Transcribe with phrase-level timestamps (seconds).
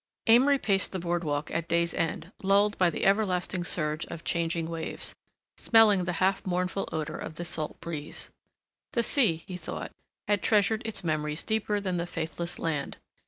[0.25, 4.67] Amory paced the board walk at day's end, lulled by the everlasting surge of changing
[4.67, 5.13] waves,
[5.57, 8.31] smelling the half mournful odor of the salt breeze.
[8.93, 9.91] The sea, he thought,
[10.27, 12.97] had treasured its memories deeper than the faithless land.